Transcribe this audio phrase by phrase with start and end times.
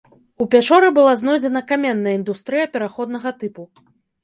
[0.45, 3.71] У пячоры была знойдзена каменная індустрыя пераходнага тыпу.